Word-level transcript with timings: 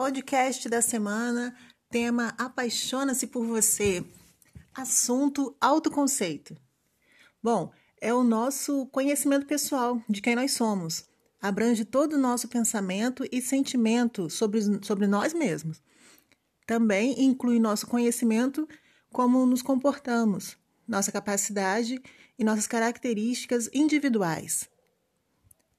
Podcast 0.00 0.66
da 0.66 0.80
semana, 0.80 1.54
tema 1.90 2.34
Apaixona-se 2.38 3.26
por 3.26 3.44
você. 3.44 4.02
Assunto 4.74 5.54
autoconceito. 5.60 6.56
Bom, 7.42 7.70
é 8.00 8.14
o 8.14 8.24
nosso 8.24 8.86
conhecimento 8.86 9.44
pessoal 9.44 10.02
de 10.08 10.22
quem 10.22 10.34
nós 10.34 10.52
somos. 10.52 11.04
Abrange 11.38 11.84
todo 11.84 12.14
o 12.14 12.18
nosso 12.18 12.48
pensamento 12.48 13.28
e 13.30 13.42
sentimento 13.42 14.30
sobre, 14.30 14.62
sobre 14.82 15.06
nós 15.06 15.34
mesmos. 15.34 15.82
Também 16.66 17.22
inclui 17.22 17.60
nosso 17.60 17.86
conhecimento 17.86 18.66
como 19.12 19.44
nos 19.44 19.60
comportamos, 19.60 20.56
nossa 20.88 21.12
capacidade 21.12 22.00
e 22.38 22.42
nossas 22.42 22.66
características 22.66 23.68
individuais. 23.70 24.69